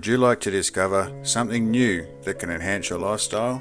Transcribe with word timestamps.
Would 0.00 0.06
you 0.06 0.16
like 0.16 0.40
to 0.40 0.50
discover 0.50 1.12
something 1.22 1.70
new 1.70 2.06
that 2.22 2.38
can 2.38 2.50
enhance 2.50 2.88
your 2.88 2.98
lifestyle? 2.98 3.60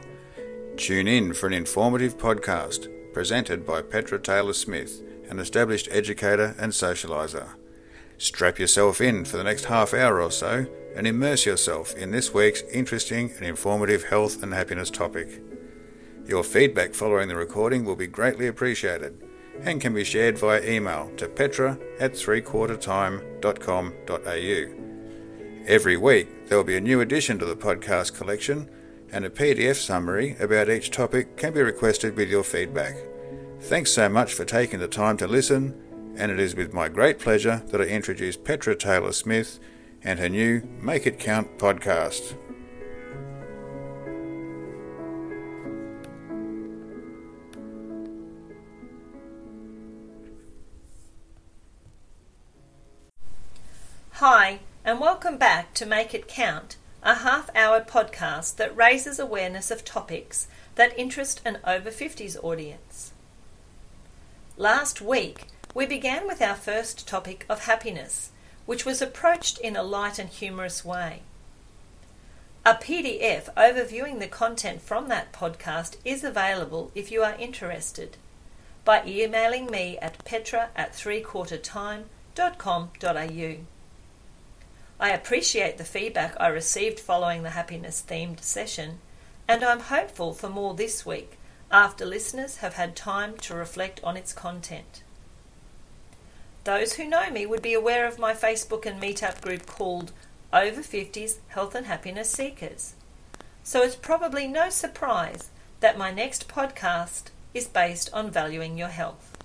Tune 0.78 1.06
in 1.06 1.34
for 1.34 1.48
an 1.48 1.54
informative 1.54 2.18
podcast 2.18 2.88
presented 3.14 3.66
by 3.66 3.82
Petra 3.82 4.22
Taylor 4.22 4.54
Smith, 4.54 5.04
an 5.30 5.40
established 5.40 5.90
educator 5.92 6.56
and 6.58 6.72
socializer. 6.72 7.50
Strap 8.18 8.58
yourself 8.58 9.02
in 9.02 9.26
for 9.26 9.36
the 9.36 9.44
next 9.44 9.66
half 9.66 9.94
hour 9.94 10.22
or 10.22 10.32
so 10.32 10.66
and 10.96 11.06
immerse 11.06 11.46
yourself 11.46 11.94
in 11.96 12.12
this 12.12 12.34
week's 12.34 12.62
interesting 12.72 13.34
and 13.36 13.46
informative 13.46 14.06
health 14.06 14.42
and 14.42 14.54
happiness 14.54 14.90
topic. 14.90 15.42
Your 16.26 16.46
feedback 16.46 16.94
following 16.94 17.28
the 17.28 17.36
recording 17.36 17.84
will 17.84 17.98
be 17.98 18.08
greatly 18.08 18.48
appreciated 18.48 19.22
and 19.60 19.82
can 19.82 19.94
be 19.94 20.06
shared 20.06 20.38
via 20.38 20.64
email 20.64 21.12
to 21.18 21.28
petra 21.28 21.78
at 22.00 22.14
threequartertime.com.au. 22.14 24.89
Every 25.70 25.98
week 25.98 26.48
there 26.48 26.58
will 26.58 26.66
be 26.66 26.78
a 26.78 26.82
new 26.82 27.00
addition 27.00 27.38
to 27.38 27.46
the 27.46 27.56
podcast 27.56 28.18
collection 28.18 28.68
and 29.12 29.24
a 29.24 29.30
PDF 29.30 29.76
summary 29.76 30.36
about 30.40 30.68
each 30.68 30.90
topic 30.90 31.38
can 31.38 31.54
be 31.54 31.62
requested 31.62 32.16
with 32.16 32.28
your 32.28 32.44
feedback. 32.44 32.96
Thanks 33.62 33.92
so 33.92 34.10
much 34.10 34.34
for 34.34 34.46
taking 34.46 34.80
the 34.80 34.88
time 34.88 35.16
to 35.18 35.28
listen, 35.28 35.80
and 36.18 36.32
it 36.32 36.40
is 36.40 36.56
with 36.56 36.74
my 36.74 36.90
great 36.90 37.20
pleasure 37.20 37.62
that 37.68 37.82
I 37.82 37.84
introduce 37.84 38.36
Petra 38.36 38.76
Taylor 38.76 39.12
Smith 39.12 39.60
and 40.04 40.18
her 40.18 40.28
new 40.28 40.68
Make 40.82 41.06
It 41.06 41.20
Count 41.20 41.60
podcast. 41.60 42.36
Hi, 54.14 54.62
and 54.90 55.00
welcome 55.00 55.38
back 55.38 55.72
to 55.76 55.86
Make 55.86 56.16
It 56.16 56.28
Count, 56.28 56.76
a 57.04 57.14
half 57.14 57.56
hour 57.56 57.80
podcast 57.80 58.56
that 58.56 58.76
raises 58.76 59.20
awareness 59.20 59.70
of 59.70 59.86
topics 59.86 60.48
that 60.74 60.98
interest 60.98 61.42
an 61.46 61.60
over 61.64 61.92
50s 61.92 62.44
audience. 62.44 63.14
Last 64.58 65.00
week, 65.00 65.46
we 65.76 65.86
began 65.86 66.26
with 66.26 66.42
our 66.42 66.56
first 66.56 67.08
topic 67.08 67.46
of 67.48 67.66
happiness, 67.66 68.32
which 68.66 68.84
was 68.84 69.00
approached 69.00 69.60
in 69.60 69.76
a 69.76 69.84
light 69.84 70.18
and 70.18 70.30
humorous 70.30 70.84
way. 70.84 71.22
A 72.66 72.74
PDF 72.74 73.54
overviewing 73.54 74.18
the 74.18 74.28
content 74.28 74.82
from 74.82 75.08
that 75.10 75.32
podcast 75.32 75.98
is 76.04 76.24
available 76.24 76.90
if 76.96 77.12
you 77.12 77.22
are 77.22 77.36
interested 77.36 78.18
by 78.84 79.04
emailing 79.06 79.68
me 79.68 80.00
at 80.00 80.26
petra 80.26 80.70
at 80.76 80.94
threequartertime.com.au. 80.94 83.79
I 85.02 85.12
appreciate 85.12 85.78
the 85.78 85.86
feedback 85.86 86.36
I 86.42 86.48
received 86.48 87.00
following 87.00 87.44
the 87.44 87.52
happiness 87.52 88.04
themed 88.06 88.42
session, 88.42 89.00
and 89.48 89.64
I'm 89.64 89.80
hopeful 89.80 90.34
for 90.34 90.50
more 90.50 90.74
this 90.74 91.06
week 91.06 91.38
after 91.72 92.06
listeners 92.06 92.58
have 92.58 92.74
had 92.74 92.98
time 92.98 93.38
to 93.38 93.56
reflect 93.56 94.02
on 94.04 94.18
its 94.18 94.34
content. 94.34 95.04
Those 96.66 96.94
who 96.94 97.08
know 97.08 97.30
me 97.30 97.46
would 97.46 97.62
be 97.62 97.74
aware 97.74 98.06
of 98.06 98.20
my 98.20 98.34
Facebook 98.34 98.86
and 98.86 99.02
Meetup 99.02 99.40
group 99.40 99.66
called 99.66 100.12
Over 100.52 100.82
50s 100.82 101.38
Health 101.48 101.76
and 101.76 101.86
Happiness 101.86 102.30
Seekers. 102.30 102.96
So 103.64 103.82
it's 103.82 103.96
probably 103.96 104.50
no 104.50 104.70
surprise 104.70 105.50
that 105.80 105.98
my 105.98 106.12
next 106.12 106.50
podcast 106.50 107.30
is 107.54 107.70
based 107.70 108.10
on 108.12 108.32
valuing 108.32 108.78
your 108.78 108.90
health. 108.90 109.39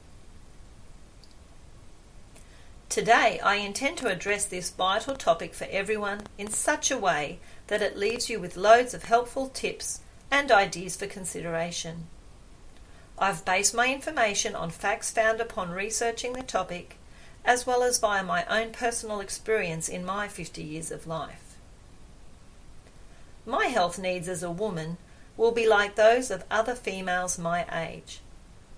Today, 2.95 3.41
I 3.41 3.57
intend 3.57 3.99
to 3.99 4.07
address 4.07 4.45
this 4.45 4.71
vital 4.71 5.17
topic 5.17 5.53
for 5.53 5.67
everyone 5.69 6.29
in 6.39 6.49
such 6.49 6.93
a 6.93 6.97
way 6.97 7.41
that 7.67 7.83
it 7.83 7.97
leaves 7.97 8.31
you 8.31 8.39
with 8.39 8.57
loads 8.57 8.95
of 8.95 9.03
helpful 9.03 9.49
tips 9.49 9.99
and 10.31 10.53
ideas 10.53 10.95
for 10.95 11.09
consideration. 11.09 12.07
I've 13.19 13.45
based 13.45 13.75
my 13.75 13.93
information 13.93 14.55
on 14.55 14.71
facts 14.71 15.11
found 15.11 15.41
upon 15.41 15.73
researching 15.73 16.35
the 16.35 16.45
topic, 16.45 16.97
as 17.45 17.67
well 17.67 17.83
as 17.83 17.99
via 17.99 18.23
my 18.23 18.45
own 18.45 18.71
personal 18.71 19.19
experience 19.19 19.89
in 19.89 20.07
my 20.07 20.29
50 20.29 20.63
years 20.63 20.93
of 20.93 21.09
life. 21.09 21.57
My 23.45 23.65
health 23.65 23.99
needs 23.99 24.29
as 24.29 24.45
a 24.45 24.53
woman 24.53 24.99
will 25.37 25.51
be 25.51 25.67
like 25.69 25.97
those 25.97 26.31
of 26.31 26.45
other 26.49 26.77
females 26.77 27.41
my 27.41 27.67
age, 27.77 28.21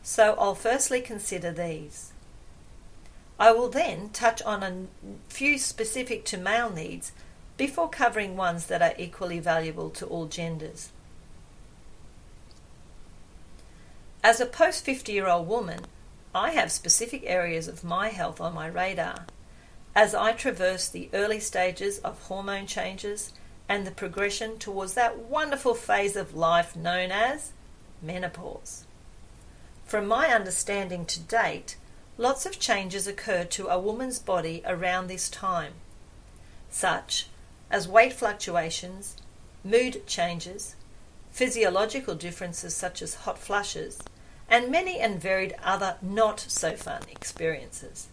so 0.03 0.35
I'll 0.39 0.55
firstly 0.55 1.03
consider 1.03 1.53
these. 1.53 2.15
I 3.39 3.53
will 3.53 3.69
then 3.69 4.11
touch 4.11 4.41
on 4.43 4.63
a 4.63 4.87
few 5.29 5.59
specific 5.59 6.25
to 6.27 6.39
male 6.39 6.71
needs 6.71 7.13
before 7.57 7.89
covering 7.89 8.37
ones 8.37 8.67
that 8.67 8.83
are 8.83 8.95
equally 8.99 9.39
valuable 9.41 9.91
to 9.91 10.07
all 10.07 10.27
genders. 10.27 10.91
As 14.23 14.41
a 14.41 14.47
post 14.47 14.85
50 14.85 15.13
year 15.13 15.29
old 15.29 15.47
woman, 15.47 15.81
I 16.35 16.51
have 16.51 16.73
specific 16.73 17.23
areas 17.27 17.69
of 17.69 17.85
my 17.85 18.09
health 18.09 18.41
on 18.41 18.55
my 18.55 18.67
radar 18.67 19.27
as 19.95 20.15
I 20.15 20.33
traverse 20.33 20.89
the 20.89 21.09
early 21.15 21.41
stages 21.41 21.99
of 22.01 22.21
hormone 22.23 22.67
changes 22.67 23.33
and 23.69 23.87
the 23.87 23.91
progression 23.91 24.59
towards 24.59 24.95
that 24.95 25.19
wonderful 25.19 25.75
phase 25.75 26.17
of 26.17 26.35
life 26.35 26.77
known 26.77 27.11
as 27.11 27.53
menopause. 28.03 28.85
From 29.85 30.07
my 30.07 30.29
understanding 30.29 31.07
to 31.07 31.21
date, 31.21 31.77
Lots 32.19 32.47
of 32.47 32.59
changes 32.59 33.07
occur 33.07 33.45
to 33.45 33.69
a 33.69 33.79
woman's 33.79 34.19
body 34.19 34.63
around 34.65 35.07
this 35.07 35.29
time, 35.29 35.75
such 36.71 37.27
as 37.71 37.87
weight 37.87 38.15
fluctuations, 38.15 39.17
mood 39.63 40.07
changes, 40.07 40.77
physiological 41.31 42.15
differences 42.15 42.75
such 42.75 43.03
as 43.03 43.15
hot 43.15 43.39
flushes, 43.39 44.01
and 44.49 44.71
many 44.71 44.99
and 44.99 45.21
varied 45.21 45.55
other 45.63 45.97
not 46.01 46.41
so 46.41 46.75
fun 46.75 47.03
experiences. 47.11 48.09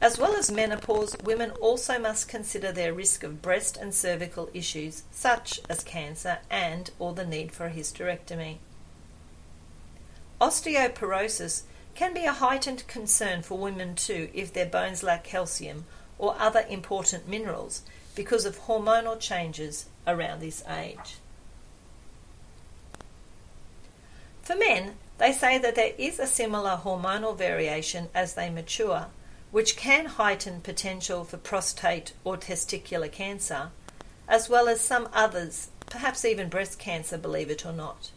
As 0.00 0.16
well 0.16 0.34
as 0.34 0.50
menopause, 0.50 1.16
women 1.24 1.50
also 1.60 1.98
must 1.98 2.28
consider 2.28 2.72
their 2.72 2.94
risk 2.94 3.24
of 3.24 3.42
breast 3.42 3.76
and 3.76 3.92
cervical 3.92 4.48
issues 4.54 5.02
such 5.10 5.60
as 5.68 5.82
cancer 5.82 6.38
and 6.48 6.90
or 6.98 7.12
the 7.12 7.26
need 7.26 7.52
for 7.52 7.66
a 7.66 7.70
hysterectomy. 7.70 8.58
Osteoporosis 10.40 11.62
can 11.98 12.14
be 12.14 12.26
a 12.26 12.32
heightened 12.32 12.86
concern 12.86 13.42
for 13.42 13.58
women 13.58 13.92
too 13.92 14.28
if 14.32 14.52
their 14.52 14.64
bones 14.64 15.02
lack 15.02 15.24
calcium 15.24 15.84
or 16.16 16.36
other 16.38 16.64
important 16.70 17.26
minerals 17.26 17.82
because 18.14 18.44
of 18.44 18.56
hormonal 18.56 19.18
changes 19.18 19.86
around 20.06 20.38
this 20.38 20.62
age. 20.68 21.16
For 24.42 24.54
men, 24.54 24.94
they 25.18 25.32
say 25.32 25.58
that 25.58 25.74
there 25.74 25.92
is 25.98 26.20
a 26.20 26.28
similar 26.28 26.80
hormonal 26.84 27.36
variation 27.36 28.10
as 28.14 28.34
they 28.34 28.48
mature, 28.48 29.06
which 29.50 29.76
can 29.76 30.06
heighten 30.06 30.60
potential 30.60 31.24
for 31.24 31.36
prostate 31.36 32.12
or 32.22 32.36
testicular 32.36 33.10
cancer, 33.10 33.70
as 34.28 34.48
well 34.48 34.68
as 34.68 34.80
some 34.80 35.08
others, 35.12 35.70
perhaps 35.90 36.24
even 36.24 36.48
breast 36.48 36.78
cancer, 36.78 37.18
believe 37.18 37.50
it 37.50 37.66
or 37.66 37.72
not. 37.72 38.12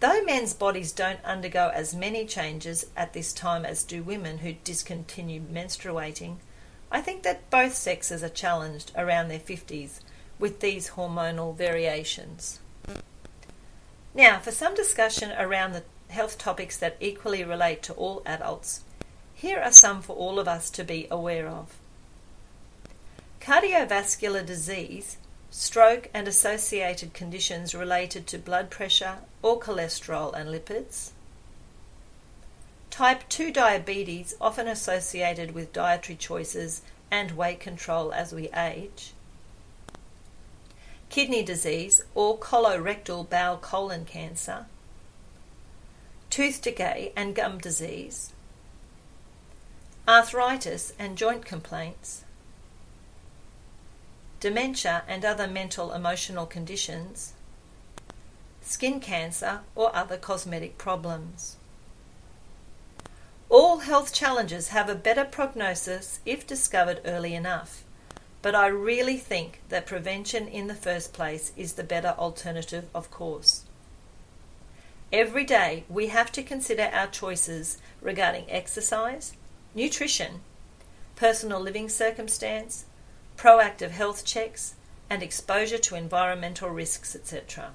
Though 0.00 0.22
men's 0.22 0.54
bodies 0.54 0.92
don't 0.92 1.24
undergo 1.24 1.70
as 1.74 1.94
many 1.94 2.24
changes 2.24 2.86
at 2.96 3.14
this 3.14 3.32
time 3.32 3.64
as 3.64 3.82
do 3.82 4.02
women 4.02 4.38
who 4.38 4.52
discontinue 4.52 5.40
menstruating, 5.40 6.36
I 6.90 7.00
think 7.00 7.24
that 7.24 7.50
both 7.50 7.74
sexes 7.74 8.22
are 8.22 8.28
challenged 8.28 8.92
around 8.96 9.28
their 9.28 9.40
50s 9.40 10.00
with 10.38 10.60
these 10.60 10.90
hormonal 10.90 11.56
variations. 11.56 12.60
Now, 14.14 14.38
for 14.38 14.52
some 14.52 14.74
discussion 14.74 15.32
around 15.32 15.72
the 15.72 15.82
health 16.10 16.38
topics 16.38 16.76
that 16.76 16.96
equally 17.00 17.42
relate 17.42 17.82
to 17.84 17.92
all 17.94 18.22
adults, 18.24 18.82
here 19.34 19.58
are 19.60 19.72
some 19.72 20.00
for 20.00 20.14
all 20.14 20.38
of 20.38 20.46
us 20.46 20.70
to 20.70 20.84
be 20.84 21.08
aware 21.10 21.48
of. 21.48 21.76
Cardiovascular 23.40 24.46
disease 24.46 25.16
stroke 25.50 26.10
and 26.12 26.28
associated 26.28 27.14
conditions 27.14 27.74
related 27.74 28.26
to 28.26 28.38
blood 28.38 28.70
pressure 28.70 29.18
or 29.42 29.58
cholesterol 29.58 30.34
and 30.34 30.48
lipids, 30.50 31.10
type 32.90 33.28
2 33.28 33.52
diabetes, 33.52 34.34
often 34.40 34.68
associated 34.68 35.52
with 35.52 35.72
dietary 35.72 36.16
choices 36.16 36.82
and 37.10 37.32
weight 37.32 37.60
control 37.60 38.12
as 38.12 38.32
we 38.32 38.48
age, 38.50 39.12
kidney 41.08 41.42
disease 41.42 42.04
or 42.14 42.36
colorectal 42.36 43.28
bowel 43.28 43.56
colon 43.56 44.04
cancer, 44.04 44.66
tooth 46.28 46.60
decay 46.60 47.12
and 47.16 47.34
gum 47.34 47.58
disease, 47.58 48.32
arthritis 50.06 50.92
and 50.98 51.16
joint 51.16 51.44
complaints 51.44 52.24
dementia 54.40 55.02
and 55.08 55.24
other 55.24 55.46
mental 55.46 55.92
emotional 55.92 56.46
conditions, 56.46 57.32
skin 58.60 59.00
cancer, 59.00 59.60
or 59.74 59.94
other 59.94 60.16
cosmetic 60.16 60.78
problems. 60.78 61.56
All 63.48 63.78
health 63.78 64.12
challenges 64.12 64.68
have 64.68 64.88
a 64.88 64.94
better 64.94 65.24
prognosis 65.24 66.20
if 66.26 66.46
discovered 66.46 67.00
early 67.04 67.34
enough, 67.34 67.82
but 68.42 68.54
I 68.54 68.66
really 68.66 69.16
think 69.16 69.60
that 69.70 69.86
prevention 69.86 70.46
in 70.46 70.66
the 70.66 70.74
first 70.74 71.12
place 71.12 71.52
is 71.56 71.72
the 71.72 71.82
better 71.82 72.14
alternative, 72.18 72.88
of 72.94 73.10
course. 73.10 73.64
Every 75.10 75.44
day 75.44 75.84
we 75.88 76.08
have 76.08 76.30
to 76.32 76.42
consider 76.42 76.90
our 76.92 77.06
choices 77.06 77.78
regarding 78.02 78.44
exercise, 78.50 79.32
nutrition, 79.74 80.42
personal 81.16 81.60
living 81.60 81.88
circumstance, 81.88 82.84
proactive 83.38 83.90
health 83.90 84.24
checks, 84.24 84.74
and 85.08 85.22
exposure 85.22 85.78
to 85.78 85.94
environmental 85.94 86.68
risks, 86.68 87.16
etc. 87.16 87.70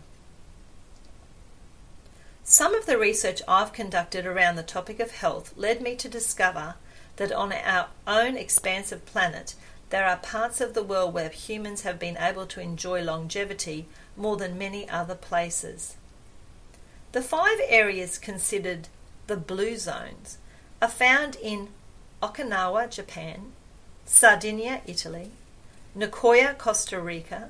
Some 2.44 2.76
of 2.76 2.86
the 2.86 2.98
research 2.98 3.42
I've 3.48 3.74
conducted 3.74 4.26
around 4.26 4.56
the 4.56 4.64
topic 4.64 5.00
of 5.00 5.12
health 5.12 5.54
led 5.56 5.82
me 5.82 5.96
to 5.96 6.10
discover 6.10 6.76
that 7.16 7.32
on 7.32 7.54
our 7.54 7.88
own 8.06 8.36
expansive 8.36 9.06
planet, 9.06 9.56
there 9.90 10.06
are 10.06 10.18
parts 10.18 10.60
of 10.60 10.74
the 10.74 10.84
world 10.84 11.14
where 11.14 11.30
humans 11.30 11.84
have 11.84 12.00
been 12.00 12.18
able 12.18 12.46
to 12.48 12.60
enjoy 12.60 13.02
longevity 13.02 13.86
more 14.18 14.38
than 14.38 14.58
many 14.58 14.90
other 14.90 15.16
places. 15.16 15.96
The 17.14 17.22
five 17.22 17.60
areas 17.68 18.18
considered 18.18 18.90
the 19.28 19.38
blue 19.38 19.78
zones 19.78 20.38
are 20.82 20.90
found 20.90 21.38
in 21.38 21.70
Okinawa, 22.22 22.90
Japan, 22.90 23.54
Sardinia, 24.06 24.82
Italy, 24.86 25.32
Nicoya, 25.96 26.58
Costa 26.58 27.00
Rica, 27.00 27.50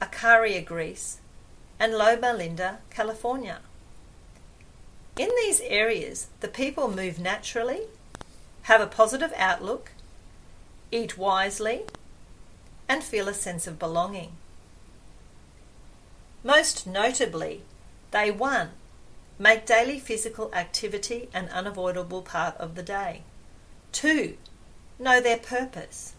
Icaria, 0.00 0.64
Greece, 0.64 1.18
and 1.78 1.92
Loma 1.92 2.32
Linda, 2.32 2.78
California. 2.88 3.58
In 5.18 5.28
these 5.36 5.60
areas, 5.60 6.28
the 6.40 6.48
people 6.48 6.90
move 6.90 7.18
naturally, 7.18 7.82
have 8.62 8.80
a 8.80 8.86
positive 8.86 9.32
outlook, 9.36 9.90
eat 10.90 11.18
wisely, 11.18 11.82
and 12.88 13.04
feel 13.04 13.28
a 13.28 13.34
sense 13.34 13.66
of 13.66 13.78
belonging. 13.78 14.32
Most 16.42 16.86
notably, 16.86 17.62
they 18.10 18.30
1. 18.30 18.70
Make 19.38 19.66
daily 19.66 20.00
physical 20.00 20.50
activity 20.54 21.28
an 21.34 21.48
unavoidable 21.50 22.22
part 22.22 22.56
of 22.56 22.74
the 22.74 22.82
day. 22.82 23.22
2. 23.92 24.38
Know 24.98 25.20
their 25.20 25.36
purpose. 25.36 26.14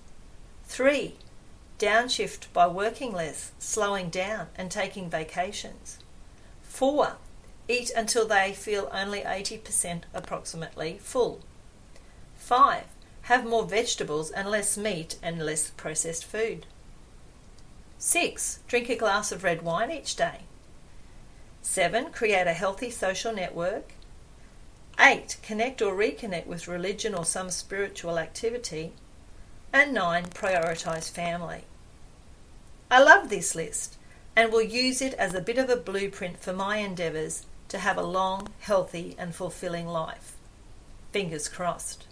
3. 0.69 1.15
Downshift 1.79 2.53
by 2.53 2.67
working 2.67 3.11
less, 3.11 3.51
slowing 3.57 4.09
down, 4.09 4.47
and 4.55 4.69
taking 4.69 5.09
vacations. 5.09 5.97
4. 6.61 7.13
Eat 7.67 7.89
until 7.95 8.27
they 8.27 8.53
feel 8.53 8.87
only 8.93 9.21
80% 9.21 10.03
approximately 10.13 10.99
full. 11.01 11.41
5. 12.35 12.83
Have 13.23 13.45
more 13.45 13.65
vegetables 13.65 14.29
and 14.29 14.47
less 14.47 14.77
meat 14.77 15.17
and 15.23 15.43
less 15.43 15.71
processed 15.71 16.23
food. 16.23 16.67
6. 17.97 18.59
Drink 18.67 18.89
a 18.89 18.95
glass 18.95 19.31
of 19.31 19.43
red 19.43 19.63
wine 19.63 19.91
each 19.91 20.15
day. 20.15 20.41
7. 21.63 22.11
Create 22.11 22.47
a 22.47 22.53
healthy 22.53 22.91
social 22.91 23.33
network. 23.33 23.93
8. 24.99 25.37
Connect 25.41 25.81
or 25.81 25.95
reconnect 25.95 26.45
with 26.45 26.67
religion 26.67 27.15
or 27.15 27.25
some 27.25 27.49
spiritual 27.49 28.19
activity. 28.19 28.93
And 29.71 29.93
9. 29.93 30.25
Prioritize 30.27 31.11
family. 31.11 31.63
I 32.89 33.01
love 33.03 33.29
this 33.29 33.53
list 33.53 33.97
and 34.35 34.51
will 34.51 34.63
use 34.63 35.01
it 35.01 35.13
as 35.13 35.33
a 35.35 35.41
bit 35.41 35.57
of 35.57 35.69
a 35.69 35.75
blueprint 35.75 36.39
for 36.39 36.53
my 36.53 36.77
endeavours 36.77 37.45
to 37.67 37.77
have 37.77 37.97
a 37.97 38.03
long, 38.03 38.47
healthy, 38.61 39.15
and 39.19 39.35
fulfilling 39.35 39.85
life. 39.85 40.35
Fingers 41.11 41.47
crossed. 41.47 42.07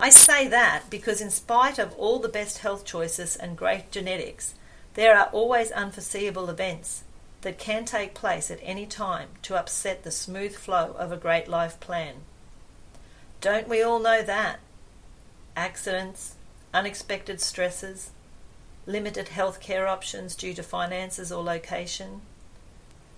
I 0.00 0.10
say 0.10 0.48
that 0.48 0.84
because, 0.90 1.20
in 1.20 1.30
spite 1.30 1.78
of 1.78 1.92
all 1.94 2.18
the 2.18 2.28
best 2.28 2.58
health 2.58 2.84
choices 2.84 3.36
and 3.36 3.56
great 3.56 3.90
genetics, 3.90 4.54
there 4.94 5.16
are 5.16 5.26
always 5.26 5.70
unforeseeable 5.70 6.50
events 6.50 7.04
that 7.42 7.58
can 7.58 7.84
take 7.84 8.14
place 8.14 8.50
at 8.50 8.58
any 8.62 8.86
time 8.86 9.28
to 9.42 9.56
upset 9.56 10.02
the 10.02 10.10
smooth 10.10 10.56
flow 10.56 10.96
of 10.98 11.12
a 11.12 11.16
great 11.16 11.46
life 11.46 11.78
plan. 11.78 12.16
Don't 13.40 13.68
we 13.68 13.80
all 13.80 14.00
know 14.00 14.22
that? 14.22 14.58
Accidents, 15.56 16.34
unexpected 16.72 17.40
stresses, 17.40 18.10
limited 18.86 19.28
health 19.28 19.60
care 19.60 19.86
options 19.86 20.34
due 20.34 20.54
to 20.54 20.62
finances 20.62 21.30
or 21.30 21.42
location. 21.42 22.22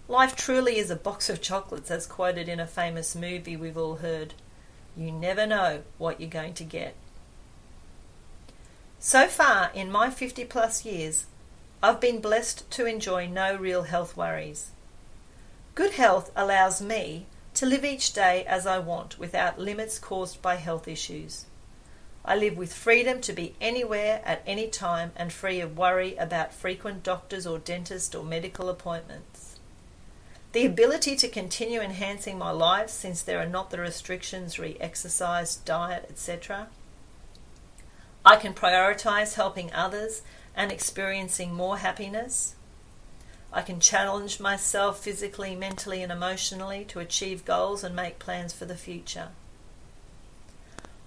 Life 0.08 0.34
truly 0.34 0.78
is 0.78 0.90
a 0.90 0.96
box 0.96 1.30
of 1.30 1.40
chocolates, 1.40 1.90
as 1.90 2.06
quoted 2.06 2.48
in 2.48 2.58
a 2.58 2.66
famous 2.66 3.14
movie 3.14 3.56
we've 3.56 3.78
all 3.78 3.96
heard. 3.96 4.34
You 4.96 5.12
never 5.12 5.46
know 5.46 5.82
what 5.98 6.20
you're 6.20 6.28
going 6.28 6.54
to 6.54 6.64
get. 6.64 6.94
So 8.98 9.28
far, 9.28 9.70
in 9.72 9.90
my 9.90 10.10
50 10.10 10.44
plus 10.46 10.84
years, 10.84 11.26
I've 11.82 12.00
been 12.00 12.20
blessed 12.20 12.70
to 12.72 12.86
enjoy 12.86 13.26
no 13.26 13.56
real 13.56 13.84
health 13.84 14.16
worries. 14.16 14.72
Good 15.74 15.92
health 15.92 16.30
allows 16.36 16.82
me 16.82 17.26
to 17.54 17.64
live 17.64 17.84
each 17.84 18.12
day 18.12 18.44
as 18.44 18.66
I 18.66 18.78
want 18.78 19.18
without 19.18 19.58
limits 19.58 19.98
caused 19.98 20.42
by 20.42 20.56
health 20.56 20.86
issues. 20.86 21.46
I 22.24 22.36
live 22.36 22.56
with 22.56 22.72
freedom 22.72 23.20
to 23.22 23.32
be 23.32 23.54
anywhere 23.60 24.20
at 24.24 24.42
any 24.46 24.68
time 24.68 25.12
and 25.16 25.32
free 25.32 25.60
of 25.60 25.78
worry 25.78 26.16
about 26.16 26.52
frequent 26.52 27.02
doctors 27.02 27.46
or 27.46 27.58
dentist 27.58 28.14
or 28.14 28.24
medical 28.24 28.68
appointments. 28.68 29.58
The 30.52 30.66
ability 30.66 31.16
to 31.16 31.28
continue 31.28 31.80
enhancing 31.80 32.36
my 32.36 32.50
life 32.50 32.90
since 32.90 33.22
there 33.22 33.38
are 33.38 33.46
not 33.46 33.70
the 33.70 33.78
restrictions 33.78 34.58
re 34.58 34.76
exercise, 34.80 35.56
diet, 35.56 36.06
etc. 36.10 36.68
I 38.24 38.36
can 38.36 38.52
prioritize 38.52 39.34
helping 39.34 39.72
others 39.72 40.22
and 40.54 40.70
experiencing 40.70 41.54
more 41.54 41.78
happiness. 41.78 42.54
I 43.52 43.62
can 43.62 43.80
challenge 43.80 44.40
myself 44.40 45.02
physically, 45.02 45.56
mentally, 45.56 46.02
and 46.02 46.12
emotionally 46.12 46.84
to 46.86 47.00
achieve 47.00 47.44
goals 47.44 47.82
and 47.82 47.96
make 47.96 48.18
plans 48.18 48.52
for 48.52 48.66
the 48.66 48.76
future. 48.76 49.28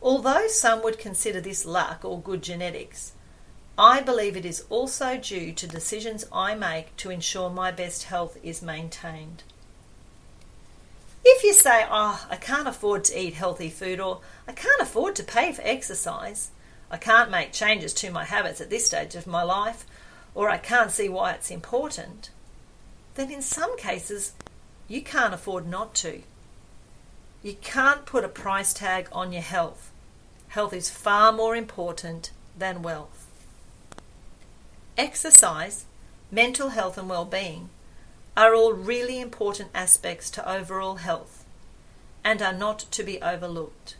Although 0.03 0.47
some 0.49 0.83
would 0.83 0.99
consider 0.99 1.39
this 1.39 1.65
luck 1.65 2.03
or 2.03 2.19
good 2.19 2.43
genetics, 2.43 3.13
I 3.77 4.01
believe 4.01 4.35
it 4.35 4.45
is 4.45 4.65
also 4.69 5.15
due 5.17 5.53
to 5.53 5.65
decisions 5.65 6.25
I 6.29 6.55
make 6.55 6.95
to 6.97 7.09
ensure 7.09 7.49
my 7.49 7.71
best 7.71 8.03
health 8.03 8.37
is 8.43 8.61
maintained. 8.61 9.43
If 11.23 11.41
you 11.45 11.53
say, 11.53 11.85
Oh, 11.89 12.27
I 12.29 12.35
can't 12.35 12.67
afford 12.67 13.05
to 13.05 13.17
eat 13.17 13.35
healthy 13.35 13.69
food, 13.69 14.01
or 14.01 14.19
I 14.45 14.51
can't 14.51 14.81
afford 14.81 15.15
to 15.15 15.23
pay 15.23 15.53
for 15.53 15.61
exercise, 15.63 16.51
I 16.91 16.97
can't 16.97 17.31
make 17.31 17.53
changes 17.53 17.93
to 17.93 18.11
my 18.11 18.25
habits 18.25 18.59
at 18.59 18.69
this 18.69 18.85
stage 18.85 19.15
of 19.15 19.25
my 19.25 19.41
life, 19.41 19.85
or 20.35 20.49
I 20.49 20.57
can't 20.57 20.91
see 20.91 21.07
why 21.07 21.31
it's 21.31 21.49
important, 21.49 22.29
then 23.15 23.31
in 23.31 23.41
some 23.41 23.77
cases 23.77 24.33
you 24.89 25.01
can't 25.01 25.33
afford 25.33 25.65
not 25.65 25.95
to. 25.95 26.23
You 27.41 27.53
can't 27.61 28.05
put 28.05 28.25
a 28.25 28.29
price 28.29 28.73
tag 28.73 29.07
on 29.13 29.31
your 29.31 29.41
health. 29.41 29.91
Health 30.53 30.73
is 30.73 30.91
far 30.91 31.31
more 31.31 31.55
important 31.55 32.29
than 32.55 32.83
wealth. 32.83 33.25
Exercise, 34.95 35.85
mental 36.29 36.69
health, 36.69 36.95
and 36.95 37.09
well 37.09 37.25
being 37.25 37.71
are 38.37 38.53
all 38.53 38.71
really 38.71 39.19
important 39.19 39.71
aspects 39.73 40.29
to 40.29 40.47
overall 40.47 40.97
health 40.97 41.43
and 42.23 42.39
are 42.39 42.53
not 42.53 42.85
to 42.91 43.01
be 43.01 43.19
overlooked. 43.19 43.95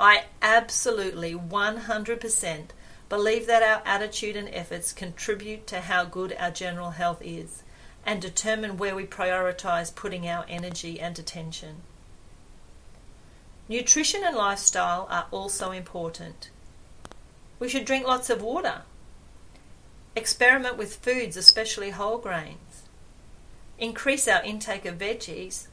I 0.00 0.24
absolutely 0.40 1.34
100% 1.34 2.64
believe 3.10 3.46
that 3.46 3.62
our 3.62 3.82
attitude 3.84 4.36
and 4.36 4.48
efforts 4.48 4.94
contribute 4.94 5.66
to 5.66 5.80
how 5.82 6.06
good 6.06 6.34
our 6.38 6.50
general 6.50 6.92
health 6.92 7.20
is 7.20 7.62
and 8.06 8.22
determine 8.22 8.78
where 8.78 8.96
we 8.96 9.04
prioritize 9.04 9.94
putting 9.94 10.26
our 10.26 10.46
energy 10.48 10.98
and 10.98 11.18
attention. 11.18 11.82
Nutrition 13.68 14.22
and 14.24 14.36
lifestyle 14.36 15.06
are 15.10 15.26
also 15.30 15.70
important. 15.70 16.50
We 17.58 17.68
should 17.68 17.84
drink 17.84 18.06
lots 18.06 18.30
of 18.30 18.42
water. 18.42 18.82
Experiment 20.14 20.76
with 20.76 20.96
foods, 20.96 21.36
especially 21.36 21.90
whole 21.90 22.18
grains. 22.18 22.82
Increase 23.78 24.28
our 24.28 24.42
intake 24.42 24.84
of 24.84 24.98
veggies. 24.98 25.66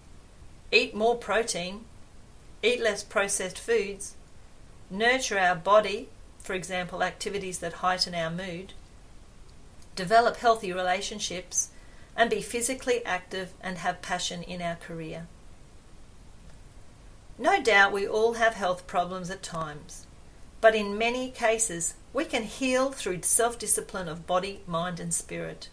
Eat 0.72 0.96
more 0.96 1.16
protein 1.18 1.86
eat 2.64 2.80
less 2.80 3.04
processed 3.04 3.58
foods, 3.58 4.16
nurture 4.90 5.40
our 5.40 5.56
body, 5.56 6.10
for 6.40 6.54
example, 6.54 7.04
activities 7.04 7.60
that 7.60 7.74
heighten 7.74 8.14
our 8.14 8.30
mood, 8.30 8.74
develop 9.96 10.38
healthy 10.38 10.72
relationships, 10.72 11.70
and 12.16 12.30
be 12.30 12.42
physically 12.42 13.04
active 13.06 13.54
and 13.62 13.80
have 13.80 14.02
passion 14.02 14.44
in 14.44 14.62
our 14.62 14.76
career. 14.76 15.28
No 17.42 17.60
doubt 17.60 17.92
we 17.92 18.08
all 18.08 18.34
have 18.34 18.54
health 18.54 18.86
problems 18.86 19.32
at 19.32 19.42
times, 19.42 20.06
but 20.62 20.76
in 20.76 20.96
many 20.96 21.32
cases 21.32 21.96
we 22.14 22.24
can 22.24 22.44
heal 22.44 22.92
through 22.92 23.24
self 23.24 23.58
discipline 23.58 24.08
of 24.08 24.28
body, 24.28 24.60
mind, 24.68 25.00
and 25.00 25.12
spirit. 25.12 25.70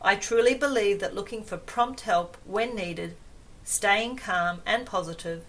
I 0.00 0.16
truly 0.16 0.54
believe 0.54 0.98
that 0.98 1.14
looking 1.14 1.44
for 1.44 1.56
prompt 1.56 2.00
help 2.00 2.36
when 2.44 2.74
needed, 2.74 3.14
staying 3.62 4.16
calm 4.16 4.62
and 4.66 4.84
positive, 4.84 5.44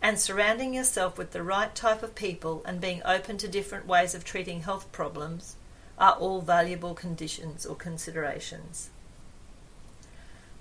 and 0.00 0.16
surrounding 0.16 0.74
yourself 0.74 1.18
with 1.18 1.32
the 1.32 1.42
right 1.42 1.74
type 1.74 2.04
of 2.04 2.14
people 2.14 2.62
and 2.64 2.80
being 2.80 3.02
open 3.04 3.38
to 3.38 3.48
different 3.48 3.88
ways 3.88 4.14
of 4.14 4.24
treating 4.24 4.60
health 4.60 4.92
problems 4.92 5.56
are 5.98 6.12
all 6.12 6.40
valuable 6.40 6.94
conditions 6.94 7.66
or 7.66 7.74
considerations. 7.74 8.90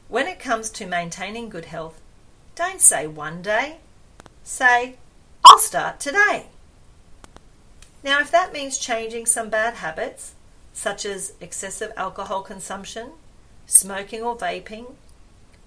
When 0.08 0.26
it 0.26 0.40
comes 0.40 0.72
to 0.72 0.88
maintaining 0.88 1.50
good 1.50 1.66
health, 1.66 2.02
don't 2.56 2.80
say 2.82 3.06
one 3.06 3.42
day, 3.42 3.78
say, 4.44 4.96
I'll 5.44 5.60
start 5.60 6.00
today. 6.00 6.48
Now, 8.04 8.22
if 8.22 8.32
that 8.32 8.54
means 8.54 8.78
changing 8.78 9.26
some 9.26 9.50
bad 9.50 9.76
habits, 9.76 10.34
such 10.74 11.06
as 11.06 11.34
excessive 11.42 11.92
alcohol 11.98 12.42
consumption, 12.42 13.12
smoking 13.66 14.22
or 14.22 14.38
vaping, 14.38 14.94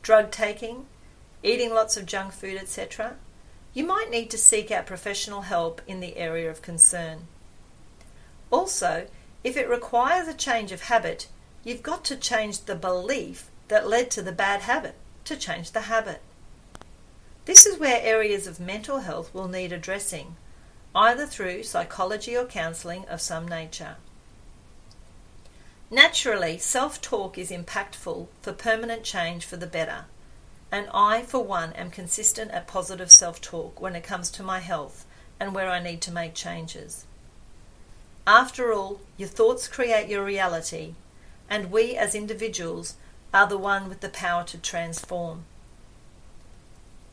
drug 0.03 0.31
taking, 0.31 0.87
eating 1.43 1.75
lots 1.75 1.97
of 1.97 2.07
junk 2.07 2.33
food, 2.33 2.57
etc., 2.57 3.17
you 3.75 3.85
might 3.85 4.11
need 4.11 4.31
to 4.31 4.39
seek 4.39 4.71
out 4.71 4.87
professional 4.87 5.43
help 5.43 5.83
in 5.87 6.01
the 6.01 6.17
area 6.17 6.51
of 6.51 6.63
concern. 6.63 7.27
Also, 8.51 9.07
if 9.45 9.57
it 9.57 9.69
requires 9.69 10.27
a 10.27 10.35
change 10.35 10.73
of 10.73 10.83
habit, 10.83 11.29
you've 11.65 11.83
got 11.83 12.05
to 12.07 12.17
change 12.17 12.61
the 12.61 12.75
belief 12.75 13.51
that 13.69 13.89
led 13.89 14.11
to 14.11 14.23
the 14.23 14.33
bad 14.33 14.63
habit 14.63 14.95
to 15.25 15.37
change 15.37 15.73
the 15.73 15.83
habit. 15.83 16.23
This 17.49 17.65
is 17.65 17.79
where 17.79 18.03
areas 18.03 18.47
of 18.47 18.61
mental 18.61 18.99
health 18.99 19.33
will 19.33 19.49
need 19.49 19.73
addressing, 19.73 20.37
either 20.95 21.25
through 21.25 21.63
psychology 21.63 22.37
or 22.37 22.45
counselling 22.45 23.07
of 23.07 23.23
some 23.23 23.49
nature. 23.49 23.97
Naturally, 25.91 26.59
self 26.59 27.01
talk 27.01 27.39
is 27.39 27.51
impactful 27.51 28.27
for 28.43 28.53
permanent 28.53 29.03
change 29.03 29.47
for 29.47 29.57
the 29.57 29.67
better, 29.67 30.05
and 30.71 30.91
I, 30.93 31.23
for 31.23 31.43
one, 31.43 31.73
am 31.73 31.91
consistent 31.91 32.51
at 32.51 32.67
positive 32.67 33.11
self 33.11 33.41
talk 33.41 33.81
when 33.81 33.97
it 33.97 34.05
comes 34.05 34.31
to 34.33 34.43
my 34.43 34.59
health 34.59 35.07
and 35.41 35.55
where 35.55 35.71
I 35.71 35.83
need 35.83 36.03
to 36.03 36.13
make 36.13 36.35
changes. 36.35 37.07
After 38.27 38.75
all, 38.75 39.01
your 39.17 39.31
thoughts 39.31 39.69
create 39.69 40.11
your 40.11 40.23
reality, 40.23 40.97
and 41.49 41.73
we 41.73 41.97
as 41.97 42.15
individuals 42.15 42.97
are 43.33 43.47
the 43.47 43.57
one 43.57 43.89
with 43.89 44.01
the 44.01 44.11
power 44.11 44.45
to 44.45 44.59
transform. 44.59 45.47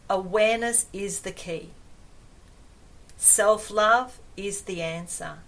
Awareness 0.09 0.85
is 0.93 1.21
the 1.21 1.31
key. 1.31 1.71
Self 3.17 3.71
love 3.71 4.19
is 4.37 4.63
the 4.63 4.81
answer. 4.81 5.39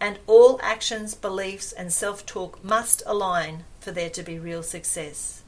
And 0.00 0.18
all 0.26 0.60
actions, 0.62 1.14
beliefs, 1.14 1.72
and 1.72 1.92
self 1.92 2.24
talk 2.24 2.62
must 2.64 3.02
align 3.04 3.64
for 3.80 3.90
there 3.90 4.10
to 4.10 4.22
be 4.22 4.38
real 4.38 4.62
success. 4.62 5.42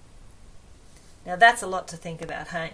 Now 1.25 1.37
that's 1.37 1.62
a 1.62 1.67
lot 1.67 1.89
to 1.89 1.97
think 1.97 2.21
about, 2.21 2.49
hey? 2.49 2.73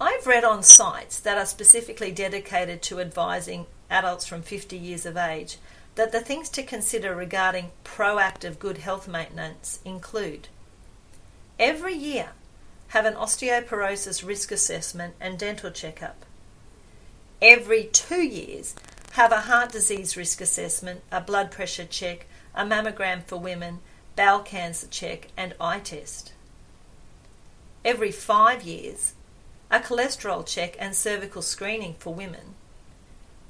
I've 0.00 0.26
read 0.26 0.44
on 0.44 0.62
sites 0.62 1.18
that 1.20 1.38
are 1.38 1.46
specifically 1.46 2.12
dedicated 2.12 2.82
to 2.82 3.00
advising 3.00 3.66
adults 3.90 4.26
from 4.26 4.42
50 4.42 4.76
years 4.76 5.04
of 5.06 5.16
age 5.16 5.56
that 5.96 6.12
the 6.12 6.20
things 6.20 6.48
to 6.50 6.62
consider 6.62 7.14
regarding 7.14 7.72
proactive 7.84 8.58
good 8.58 8.78
health 8.78 9.08
maintenance 9.08 9.80
include 9.84 10.48
every 11.58 11.94
year 11.94 12.30
have 12.88 13.04
an 13.04 13.14
osteoporosis 13.14 14.26
risk 14.26 14.50
assessment 14.50 15.14
and 15.20 15.38
dental 15.38 15.70
checkup. 15.70 16.24
Every 17.40 17.84
two 17.84 18.22
years, 18.22 18.74
have 19.12 19.32
a 19.32 19.42
heart 19.42 19.72
disease 19.72 20.16
risk 20.16 20.40
assessment, 20.40 21.02
a 21.10 21.20
blood 21.20 21.50
pressure 21.50 21.84
check, 21.84 22.26
a 22.54 22.64
mammogram 22.64 23.24
for 23.24 23.36
women, 23.36 23.80
bowel 24.16 24.40
cancer 24.40 24.86
check, 24.86 25.28
and 25.36 25.54
eye 25.60 25.80
test. 25.80 26.32
Every 27.84 28.10
five 28.10 28.62
years, 28.62 29.14
a 29.70 29.80
cholesterol 29.80 30.46
check 30.46 30.76
and 30.78 30.94
cervical 30.94 31.42
screening 31.42 31.94
for 31.98 32.14
women. 32.14 32.54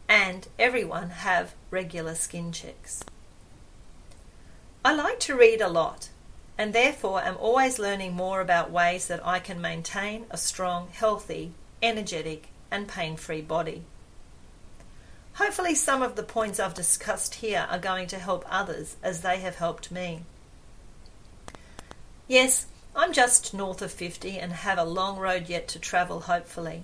And 0.08 0.48
everyone 0.58 1.10
have 1.10 1.54
regular 1.70 2.14
skin 2.14 2.52
checks. 2.52 3.04
I 4.84 4.94
like 4.94 5.20
to 5.20 5.36
read 5.36 5.60
a 5.60 5.68
lot 5.68 6.08
and 6.58 6.72
therefore 6.72 7.22
am 7.22 7.36
always 7.38 7.78
learning 7.78 8.12
more 8.12 8.40
about 8.40 8.70
ways 8.70 9.06
that 9.06 9.24
I 9.24 9.38
can 9.38 9.60
maintain 9.60 10.26
a 10.28 10.36
strong, 10.36 10.88
healthy, 10.92 11.52
energetic, 11.80 12.48
and 12.70 12.88
pain 12.88 13.16
free 13.16 13.40
body. 13.40 13.84
Hopefully, 15.34 15.76
some 15.76 16.02
of 16.02 16.16
the 16.16 16.24
points 16.24 16.58
I've 16.58 16.74
discussed 16.74 17.36
here 17.36 17.68
are 17.70 17.78
going 17.78 18.08
to 18.08 18.18
help 18.18 18.44
others 18.50 18.96
as 19.04 19.20
they 19.20 19.38
have 19.38 19.54
helped 19.54 19.92
me. 19.92 20.24
Yes, 22.26 22.66
I'm 22.96 23.12
just 23.12 23.54
north 23.54 23.80
of 23.80 23.92
50 23.92 24.36
and 24.36 24.52
have 24.52 24.78
a 24.78 24.84
long 24.84 25.16
road 25.16 25.48
yet 25.48 25.68
to 25.68 25.78
travel, 25.78 26.22
hopefully. 26.22 26.82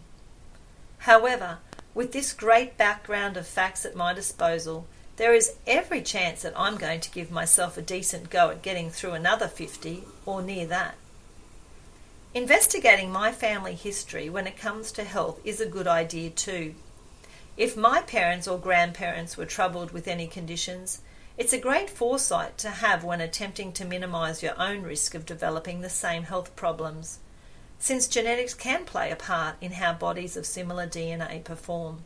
However, 0.99 1.59
with 1.95 2.13
this 2.13 2.33
great 2.33 2.79
background 2.79 3.37
of 3.37 3.47
facts 3.47 3.85
at 3.85 3.97
my 3.97 4.15
disposal, 4.15 4.87
there 5.17 5.35
is 5.35 5.55
every 5.67 6.03
chance 6.03 6.43
that 6.43 6.59
I'm 6.59 6.77
going 6.77 7.01
to 7.01 7.11
give 7.11 7.31
myself 7.31 7.77
a 7.77 7.83
decent 7.83 8.31
go 8.31 8.51
at 8.51 8.63
getting 8.63 8.91
through 8.91 9.13
another 9.13 9.47
50 9.47 10.05
or 10.27 10.43
near 10.43 10.67
that. 10.67 10.97
Investigating 12.35 13.13
my 13.13 13.31
family 13.31 13.75
history 13.75 14.29
when 14.29 14.49
it 14.49 14.57
comes 14.57 14.91
to 14.93 15.05
health 15.05 15.41
is 15.45 15.61
a 15.61 15.67
good 15.67 15.87
idea 15.87 16.31
too. 16.31 16.75
If 17.57 17.77
my 17.77 18.01
parents 18.01 18.49
or 18.49 18.59
grandparents 18.59 19.37
were 19.37 19.47
troubled 19.47 19.93
with 19.93 20.09
any 20.09 20.27
conditions, 20.27 21.01
it's 21.39 21.53
a 21.53 21.59
great 21.59 21.89
foresight 21.89 22.59
to 22.59 22.71
have 22.71 23.05
when 23.05 23.21
attempting 23.21 23.73
to 23.75 23.85
minimize 23.85 24.43
your 24.43 24.61
own 24.61 24.83
risk 24.83 25.15
of 25.15 25.27
developing 25.27 25.81
the 25.81 25.89
same 25.89 26.25
health 26.25 26.57
problems, 26.57 27.21
since 27.79 28.09
genetics 28.09 28.55
can 28.55 28.85
play 28.85 29.13
a 29.13 29.17
part 29.17 29.55
in 29.61 29.73
how 29.73 29.93
bodies 29.93 30.37
of 30.37 30.47
similar 30.47 30.89
DNA 30.89 31.45
perform. 31.45 32.03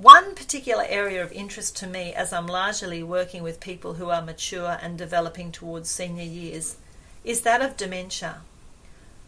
One 0.00 0.34
particular 0.34 0.86
area 0.88 1.22
of 1.22 1.30
interest 1.30 1.76
to 1.76 1.86
me, 1.86 2.14
as 2.14 2.32
I'm 2.32 2.46
largely 2.46 3.02
working 3.02 3.42
with 3.42 3.60
people 3.60 3.94
who 3.94 4.08
are 4.08 4.22
mature 4.22 4.78
and 4.80 4.96
developing 4.96 5.52
towards 5.52 5.90
senior 5.90 6.24
years, 6.24 6.78
is 7.22 7.42
that 7.42 7.60
of 7.60 7.76
dementia. 7.76 8.40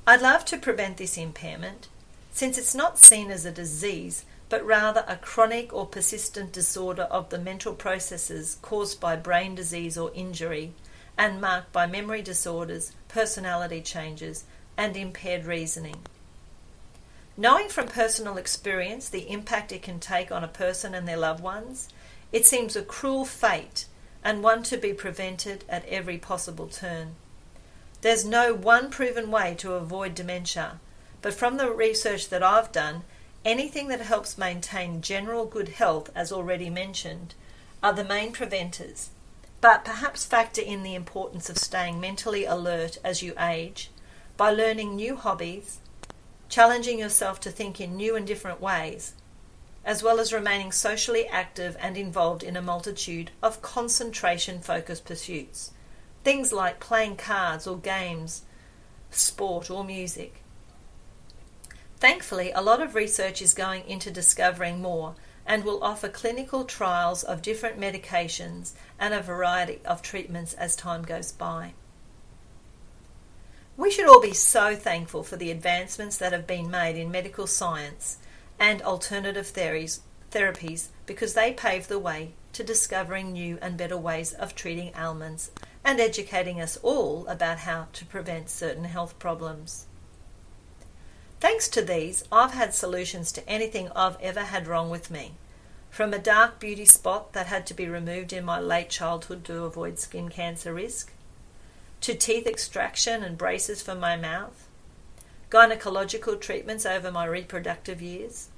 I'd 0.07 0.23
love 0.23 0.47
to 0.47 0.57
prevent 0.57 0.97
this 0.97 1.19
impairment, 1.19 1.88
since 2.33 2.57
it's 2.57 2.75
not 2.75 2.99
seen 2.99 3.31
as 3.31 3.45
a 3.45 3.50
disease, 3.50 4.25
but 4.49 4.64
rather 4.64 5.05
a 5.07 5.17
chronic 5.17 5.75
or 5.75 5.85
persistent 5.85 6.52
disorder 6.52 7.02
of 7.02 7.29
the 7.29 7.38
mental 7.38 7.75
processes 7.75 8.57
caused 8.62 8.99
by 8.99 9.14
brain 9.14 9.55
disease 9.55 9.99
or 9.99 10.11
injury, 10.14 10.73
and 11.19 11.38
marked 11.38 11.71
by 11.71 11.85
memory 11.85 12.23
disorders, 12.23 12.93
personality 13.09 13.83
changes, 13.83 14.45
and 14.79 14.97
impaired 14.97 15.45
reasoning. 15.45 15.97
Knowing 17.37 17.69
from 17.69 17.89
personal 17.89 18.37
experience 18.37 19.09
the 19.09 19.31
impact 19.31 19.73
it 19.73 19.83
can 19.83 19.99
take 19.99 20.31
on 20.31 20.45
a 20.45 20.49
person 20.49 20.95
and 20.95 21.09
their 21.09 21.17
loved 21.17 21.43
ones, 21.43 21.89
it 22.31 22.45
seems 22.45 22.77
a 22.77 22.83
cruel 22.83 23.25
fate 23.25 23.87
and 24.23 24.43
one 24.43 24.62
to 24.62 24.77
be 24.77 24.93
prevented 24.93 25.65
at 25.69 25.87
every 25.87 26.19
possible 26.19 26.69
turn. 26.69 27.15
There's 28.03 28.25
no 28.25 28.53
one 28.53 28.91
proven 28.91 29.31
way 29.31 29.55
to 29.59 29.75
avoid 29.75 30.15
dementia, 30.15 30.81
but 31.23 31.33
from 31.33 31.57
the 31.57 31.71
research 31.71 32.29
that 32.29 32.43
I've 32.43 32.71
done, 32.71 33.05
anything 33.45 33.89
that 33.89 34.01
helps 34.01 34.37
maintain 34.37 35.01
general 35.01 35.47
good 35.47 35.71
health, 35.71 36.11
as 36.15 36.33
already 36.33 36.69
mentioned, 36.69 37.35
are 37.83 37.93
the 37.93 38.05
main 38.05 38.33
preventers. 38.33 39.11
But 39.61 39.85
perhaps 39.85 40.25
factor 40.25 40.61
in 40.61 40.83
the 40.83 40.95
importance 40.95 41.49
of 41.49 41.57
staying 41.57 42.01
mentally 42.01 42.45
alert 42.45 42.99
as 43.05 43.23
you 43.23 43.35
age 43.39 43.91
by 44.37 44.51
learning 44.51 44.97
new 44.97 45.17
hobbies, 45.17 45.79
challenging 46.52 46.99
yourself 46.99 47.40
to 47.40 47.50
think 47.50 47.80
in 47.80 47.97
new 47.97 48.14
and 48.14 48.26
different 48.26 48.61
ways, 48.61 49.14
as 49.87 50.02
well 50.02 50.21
as 50.21 50.35
remaining 50.35 50.71
socially 50.71 51.26
active 51.28 51.75
and 51.80 51.97
involved 51.97 52.42
in 52.42 52.59
a 52.59 52.61
multitude 52.61 53.30
of 53.42 53.62
concentration 53.62 54.61
focused 54.61 55.06
pursuits. 55.06 55.71
Things 56.25 56.52
like 56.52 56.78
playing 56.78 57.16
cards 57.16 57.66
or 57.66 57.78
games, 57.78 58.42
sport 59.11 59.71
or 59.71 59.82
music. 59.82 60.42
Thankfully, 61.97 62.52
a 62.52 62.61
lot 62.61 62.82
of 62.82 62.94
research 62.94 63.40
is 63.40 63.54
going 63.54 63.88
into 63.88 64.11
discovering 64.11 64.82
more 64.82 65.14
and 65.47 65.64
will 65.64 65.82
offer 65.82 66.11
clinical 66.11 66.64
trials 66.64 67.25
of 67.25 67.40
different 67.40 67.80
medications 67.80 68.73
and 68.99 69.14
a 69.14 69.23
variety 69.23 69.80
of 69.87 70.02
treatments 70.02 70.52
as 70.52 70.76
time 70.76 71.02
goes 71.02 71.32
by. 71.32 71.73
We 73.76 73.91
should 73.91 74.07
all 74.07 74.21
be 74.21 74.35
so 74.35 74.76
thankful 74.76 75.23
for 75.23 75.37
the 75.37 75.50
advancements 75.50 76.19
that 76.19 76.33
have 76.33 76.47
been 76.47 76.71
made 76.71 76.97
in 76.97 77.11
medical 77.11 77.47
science 77.47 78.19
and 78.59 78.83
alternative 78.83 79.47
theories, 79.47 80.00
therapies 80.31 80.88
because 81.07 81.33
they 81.35 81.52
pave 81.52 81.88
the 81.88 81.99
way 81.99 82.35
to 82.52 82.62
discovering 82.62 83.33
new 83.33 83.59
and 83.62 83.79
better 83.79 83.97
ways 83.97 84.35
of 84.35 84.55
treating 84.55 84.93
ailments 84.97 85.50
and 85.85 86.00
educating 86.00 86.61
us 86.61 86.76
all 86.83 87.26
about 87.26 87.61
how 87.61 87.87
to 87.95 88.05
prevent 88.05 88.50
certain 88.50 88.85
health 88.85 89.19
problems. 89.19 89.87
Thanks 91.41 91.67
to 91.71 91.83
these, 91.83 92.25
I've 92.31 92.52
had 92.52 92.75
solutions 92.75 93.33
to 93.33 93.49
anything 93.49 93.91
I've 93.97 94.21
ever 94.21 94.45
had 94.45 94.69
wrong 94.69 94.91
with 94.91 95.11
me. 95.11 95.33
From 95.91 96.14
a 96.14 96.19
dark 96.19 96.61
beauty 96.61 96.85
spot 96.85 97.33
that 97.33 97.47
had 97.47 97.67
to 97.67 97.75
be 97.75 97.88
removed 97.88 98.33
in 98.33 98.45
my 98.45 98.61
late 98.61 98.91
childhood 98.91 99.45
to 99.47 99.64
avoid 99.64 99.99
skin 99.99 100.29
cancer 100.29 100.73
risk, 100.73 101.12
to 102.02 102.14
teeth 102.14 102.49
extraction 102.49 103.23
and 103.23 103.38
braces 103.38 103.80
for 103.80 103.94
my 103.94 104.16
mouth, 104.16 104.66
gynecological 105.50 106.40
treatments 106.40 106.85
over 106.85 107.12
my 107.12 107.25
reproductive 107.25 108.02
years, 108.02 108.49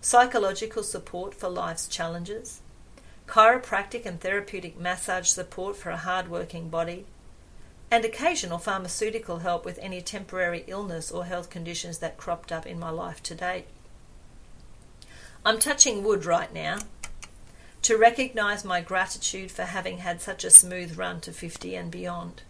psychological 0.00 0.82
support 0.82 1.34
for 1.34 1.50
life's 1.50 1.86
challenges, 1.86 2.62
chiropractic 3.26 4.06
and 4.06 4.22
therapeutic 4.22 4.80
massage 4.80 5.28
support 5.28 5.76
for 5.76 5.90
a 5.90 5.98
hard-working 5.98 6.70
body, 6.70 7.04
and 7.90 8.06
occasional 8.06 8.56
pharmaceutical 8.56 9.40
help 9.40 9.66
with 9.66 9.78
any 9.82 10.00
temporary 10.00 10.64
illness 10.66 11.10
or 11.10 11.26
health 11.26 11.50
conditions 11.50 11.98
that 11.98 12.16
cropped 12.16 12.50
up 12.50 12.66
in 12.66 12.78
my 12.78 12.90
life 12.90 13.22
to 13.22 13.34
date. 13.34 13.66
I'm 15.44 15.58
touching 15.58 16.02
wood 16.02 16.24
right 16.24 16.52
now 16.54 16.78
to 17.82 17.98
recognise 17.98 18.64
my 18.64 18.80
gratitude 18.80 19.50
for 19.50 19.64
having 19.64 19.98
had 19.98 20.22
such 20.22 20.42
a 20.42 20.50
smooth 20.50 20.96
run 20.96 21.20
to 21.20 21.32
50 21.32 21.74
and 21.74 21.90
beyond. 21.90 22.42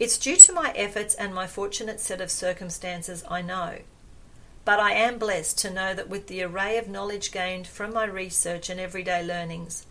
It's 0.00 0.16
due 0.16 0.36
to 0.36 0.52
my 0.54 0.72
efforts 0.74 1.14
and 1.14 1.34
my 1.34 1.46
fortunate 1.46 2.00
set 2.00 2.22
of 2.22 2.30
circumstances, 2.30 3.22
I 3.28 3.42
know. 3.42 3.80
But 4.64 4.80
I 4.80 4.92
am 4.92 5.18
blessed 5.18 5.58
to 5.58 5.70
know 5.70 5.92
that 5.92 6.08
with 6.08 6.26
the 6.26 6.42
array 6.42 6.78
of 6.78 6.88
knowledge 6.88 7.30
gained 7.30 7.66
from 7.66 7.92
my 7.92 8.06
research 8.06 8.70
and 8.70 8.80
everyday 8.80 9.22
learnings, 9.22 9.84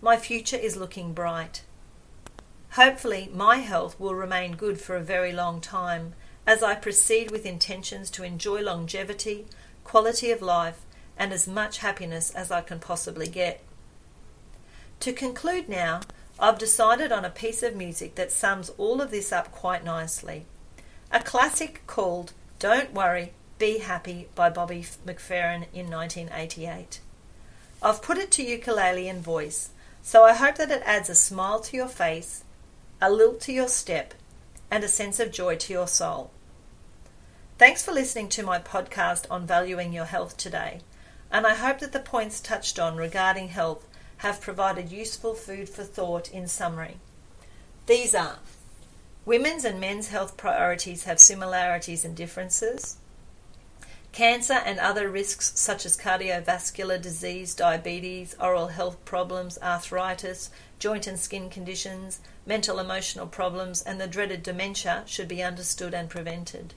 my 0.00 0.16
future 0.16 0.56
is 0.56 0.76
looking 0.76 1.12
bright. 1.12 1.62
Hopefully, 2.70 3.30
my 3.32 3.58
health 3.58 4.00
will 4.00 4.16
remain 4.16 4.56
good 4.56 4.80
for 4.80 4.96
a 4.96 5.00
very 5.00 5.30
long 5.30 5.60
time 5.60 6.14
as 6.44 6.60
I 6.60 6.74
proceed 6.74 7.30
with 7.30 7.46
intentions 7.46 8.10
to 8.10 8.24
enjoy 8.24 8.62
longevity, 8.62 9.46
quality 9.84 10.32
of 10.32 10.42
life, 10.42 10.80
and 11.16 11.32
as 11.32 11.46
much 11.46 11.78
happiness 11.78 12.32
as 12.32 12.50
I 12.50 12.62
can 12.62 12.80
possibly 12.80 13.28
get. 13.28 13.62
To 14.98 15.12
conclude 15.12 15.68
now, 15.68 16.00
I've 16.42 16.58
decided 16.58 17.12
on 17.12 17.24
a 17.24 17.30
piece 17.30 17.62
of 17.62 17.76
music 17.76 18.16
that 18.16 18.32
sums 18.32 18.70
all 18.76 19.00
of 19.00 19.12
this 19.12 19.30
up 19.30 19.52
quite 19.52 19.84
nicely. 19.84 20.44
A 21.12 21.20
classic 21.20 21.82
called 21.86 22.32
Don't 22.58 22.92
Worry, 22.92 23.32
Be 23.58 23.78
Happy 23.78 24.26
by 24.34 24.50
Bobby 24.50 24.84
McFerrin 25.06 25.66
in 25.72 25.88
1988. 25.88 26.98
I've 27.80 28.02
put 28.02 28.18
it 28.18 28.32
to 28.32 28.42
ukulele 28.42 29.08
and 29.08 29.22
voice, 29.22 29.70
so 30.02 30.24
I 30.24 30.32
hope 30.32 30.56
that 30.56 30.72
it 30.72 30.82
adds 30.84 31.08
a 31.08 31.14
smile 31.14 31.60
to 31.60 31.76
your 31.76 31.86
face 31.86 32.42
a 33.00 33.10
lilt 33.10 33.40
to 33.40 33.52
your 33.52 33.66
step, 33.66 34.14
and 34.70 34.84
a 34.84 34.88
sense 34.88 35.18
of 35.18 35.32
joy 35.32 35.56
to 35.56 35.72
your 35.72 35.88
soul. 35.88 36.30
Thanks 37.58 37.84
for 37.84 37.90
listening 37.90 38.28
to 38.30 38.44
my 38.44 38.60
podcast 38.60 39.26
on 39.28 39.44
valuing 39.46 39.92
your 39.92 40.04
health 40.04 40.36
today, 40.36 40.80
and 41.30 41.44
I 41.44 41.54
hope 41.54 41.80
that 41.80 41.92
the 41.92 41.98
points 41.98 42.40
touched 42.40 42.78
on 42.78 42.96
regarding 42.96 43.48
health 43.48 43.88
have 44.22 44.40
provided 44.40 44.92
useful 44.92 45.34
food 45.34 45.68
for 45.68 45.82
thought 45.82 46.30
in 46.30 46.46
summary. 46.46 46.96
These 47.86 48.14
are 48.14 48.38
Women's 49.24 49.64
and 49.64 49.80
men's 49.80 50.08
health 50.08 50.36
priorities 50.36 51.04
have 51.04 51.18
similarities 51.18 52.04
and 52.04 52.16
differences. 52.16 52.98
Cancer 54.12 54.54
and 54.64 54.78
other 54.78 55.08
risks 55.08 55.58
such 55.58 55.84
as 55.84 55.96
cardiovascular 55.96 57.02
disease, 57.02 57.54
diabetes, 57.54 58.36
oral 58.40 58.68
health 58.68 59.04
problems, 59.04 59.58
arthritis, 59.60 60.50
joint 60.78 61.08
and 61.08 61.18
skin 61.18 61.50
conditions, 61.50 62.20
mental 62.46 62.78
emotional 62.78 63.26
problems, 63.26 63.82
and 63.82 64.00
the 64.00 64.06
dreaded 64.06 64.44
dementia 64.44 65.02
should 65.06 65.28
be 65.28 65.42
understood 65.42 65.94
and 65.94 66.08
prevented. 66.08 66.74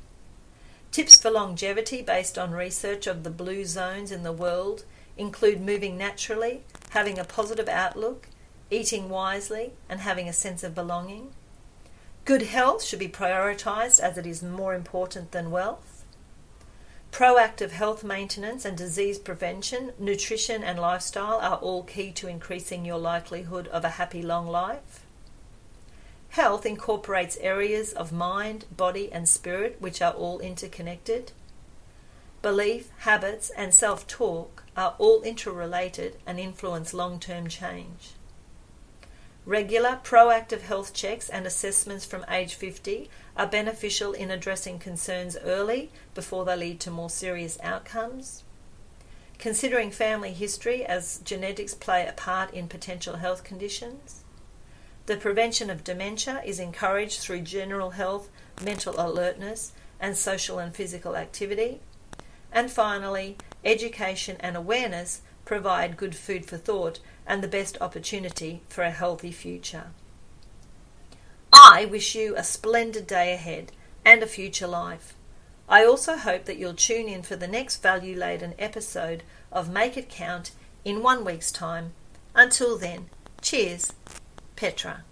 Tips 0.91 1.19
for 1.19 1.29
longevity 1.29 2.01
based 2.01 2.39
on 2.39 2.51
research 2.51 3.05
of 3.05 3.23
the 3.23 3.29
blue 3.29 3.65
zones 3.65 4.11
in 4.11 4.23
the 4.23 4.31
world 4.31 4.83
include 5.17 5.61
moving 5.61 5.97
naturally, 5.97 6.63
having 6.89 7.17
a 7.17 7.23
positive 7.23 7.69
outlook, 7.69 8.27
eating 8.69 9.09
wisely, 9.09 9.73
and 9.89 10.01
having 10.01 10.27
a 10.27 10.33
sense 10.33 10.63
of 10.63 10.75
belonging. 10.75 11.33
Good 12.25 12.43
health 12.43 12.83
should 12.83 12.99
be 12.99 13.07
prioritised 13.07 13.99
as 13.99 14.17
it 14.17 14.25
is 14.25 14.41
more 14.41 14.73
important 14.73 15.31
than 15.31 15.51
wealth. 15.51 16.03
Proactive 17.11 17.71
health 17.71 18.03
maintenance 18.03 18.65
and 18.65 18.77
disease 18.77 19.19
prevention, 19.19 19.93
nutrition, 19.99 20.63
and 20.63 20.79
lifestyle 20.79 21.39
are 21.39 21.57
all 21.57 21.83
key 21.83 22.11
to 22.13 22.27
increasing 22.27 22.83
your 22.83 22.97
likelihood 22.97 23.67
of 23.67 23.85
a 23.85 23.91
happy 23.91 24.21
long 24.21 24.47
life. 24.47 25.05
Health 26.29 26.65
incorporates 26.65 27.37
areas 27.37 27.93
of 27.93 28.11
mind, 28.11 28.65
body, 28.75 29.09
and 29.13 29.29
spirit 29.29 29.77
which 29.79 30.01
are 30.01 30.11
all 30.11 30.39
interconnected. 30.39 31.31
Belief, 32.41 32.89
habits, 32.97 33.49
and 33.51 33.73
self 33.73 34.05
talk 34.07 34.54
are 34.75 34.95
all 34.97 35.21
interrelated 35.21 36.17
and 36.25 36.39
influence 36.39 36.93
long 36.93 37.19
term 37.19 37.47
change. 37.47 38.13
Regular 39.45 39.99
proactive 40.03 40.61
health 40.61 40.93
checks 40.93 41.29
and 41.29 41.45
assessments 41.45 42.03
from 42.03 42.25
age 42.29 42.55
50 42.55 43.09
are 43.37 43.45
beneficial 43.45 44.11
in 44.11 44.31
addressing 44.31 44.79
concerns 44.79 45.37
early 45.43 45.91
before 46.15 46.45
they 46.45 46.55
lead 46.55 46.79
to 46.79 46.89
more 46.89 47.11
serious 47.11 47.59
outcomes. 47.61 48.43
Considering 49.37 49.91
family 49.91 50.33
history 50.33 50.83
as 50.83 51.19
genetics 51.23 51.75
play 51.75 52.07
a 52.07 52.13
part 52.13 52.51
in 52.53 52.67
potential 52.67 53.17
health 53.17 53.43
conditions. 53.43 54.23
The 55.05 55.17
prevention 55.17 55.69
of 55.69 55.83
dementia 55.83 56.41
is 56.43 56.59
encouraged 56.59 57.19
through 57.19 57.41
general 57.41 57.91
health, 57.91 58.29
mental 58.63 58.99
alertness, 58.99 59.73
and 59.99 60.17
social 60.17 60.57
and 60.57 60.73
physical 60.73 61.15
activity. 61.15 61.81
And 62.51 62.71
finally, 62.71 63.37
education 63.65 64.37
and 64.39 64.55
awareness 64.55 65.21
provide 65.43 65.97
good 65.97 66.15
food 66.15 66.45
for 66.45 66.57
thought 66.57 66.99
and 67.27 67.43
the 67.43 67.47
best 67.47 67.77
opportunity 67.81 68.61
for 68.69 68.83
a 68.83 68.91
healthy 68.91 69.31
future. 69.31 69.87
I 71.51 71.85
wish 71.85 72.15
you 72.15 72.35
a 72.35 72.43
splendid 72.43 73.07
day 73.07 73.33
ahead 73.33 73.71
and 74.05 74.21
a 74.21 74.27
future 74.27 74.67
life. 74.67 75.15
I 75.67 75.83
also 75.83 76.17
hope 76.17 76.45
that 76.45 76.57
you'll 76.57 76.75
tune 76.75 77.07
in 77.07 77.23
for 77.23 77.35
the 77.35 77.47
next 77.47 77.81
value 77.81 78.15
laden 78.15 78.53
episode 78.59 79.23
of 79.51 79.71
Make 79.71 79.97
It 79.97 80.09
Count 80.09 80.51
in 80.83 81.01
one 81.01 81.25
week's 81.25 81.51
time. 81.51 81.93
Until 82.35 82.77
then, 82.77 83.09
cheers, 83.41 83.93
Petra. 84.55 85.03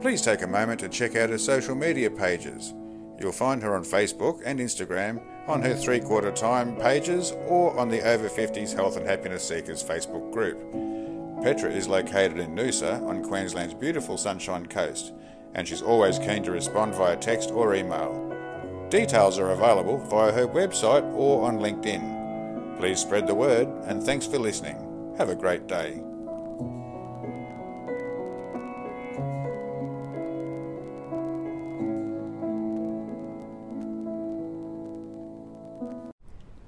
Please 0.00 0.20
take 0.20 0.42
a 0.42 0.48
moment 0.48 0.80
to 0.80 0.88
check 0.88 1.14
out 1.14 1.30
her 1.30 1.38
social 1.38 1.76
media 1.76 2.10
pages. 2.10 2.74
You'll 3.20 3.30
find 3.30 3.62
her 3.62 3.76
on 3.76 3.84
Facebook 3.84 4.42
and 4.44 4.58
Instagram, 4.58 5.22
on 5.46 5.62
her 5.62 5.76
Three 5.76 6.00
Quarter 6.00 6.32
Time 6.32 6.74
pages, 6.74 7.30
or 7.46 7.78
on 7.78 7.88
the 7.88 8.00
Over 8.00 8.28
50s 8.28 8.74
Health 8.74 8.96
and 8.96 9.06
Happiness 9.06 9.46
Seekers 9.46 9.84
Facebook 9.84 10.32
group. 10.32 10.91
Petra 11.42 11.72
is 11.72 11.88
located 11.88 12.38
in 12.38 12.54
Noosa 12.54 13.04
on 13.04 13.24
Queensland's 13.24 13.74
beautiful 13.74 14.16
Sunshine 14.16 14.64
Coast, 14.66 15.12
and 15.54 15.66
she's 15.66 15.82
always 15.82 16.20
keen 16.20 16.44
to 16.44 16.52
respond 16.52 16.94
via 16.94 17.16
text 17.16 17.50
or 17.50 17.74
email. 17.74 18.86
Details 18.90 19.40
are 19.40 19.50
available 19.50 19.98
via 19.98 20.30
her 20.30 20.46
website 20.46 21.02
or 21.16 21.44
on 21.44 21.58
LinkedIn. 21.58 22.78
Please 22.78 23.00
spread 23.00 23.26
the 23.26 23.34
word, 23.34 23.66
and 23.86 24.04
thanks 24.04 24.24
for 24.24 24.38
listening. 24.38 25.14
Have 25.18 25.30
a 25.30 25.34
great 25.34 25.66
day. 25.66 26.00